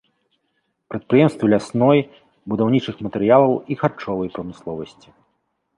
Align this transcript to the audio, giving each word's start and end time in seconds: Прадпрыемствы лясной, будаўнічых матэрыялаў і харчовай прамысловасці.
Прадпрыемствы 0.93 1.45
лясной, 1.55 1.99
будаўнічых 2.53 2.95
матэрыялаў 3.09 3.51
і 3.75 3.79
харчовай 3.85 4.29
прамысловасці. 4.37 5.09